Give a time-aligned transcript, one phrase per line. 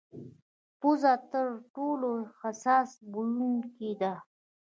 [0.79, 2.11] پزه تر ټولو
[2.41, 4.13] حساس بویونکې ده.